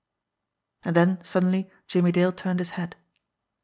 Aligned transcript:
And 0.83 0.95
then 0.95 1.19
suddenly 1.23 1.69
Jimmie 1.85 2.11
Dale 2.11 2.31
turned 2.31 2.57
his 2.57 2.71
head. 2.71 2.95